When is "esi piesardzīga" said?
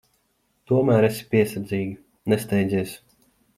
1.09-1.93